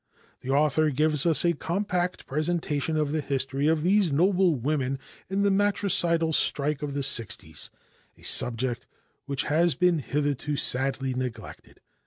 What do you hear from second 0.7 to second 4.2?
gives us a compact presentation of the history of these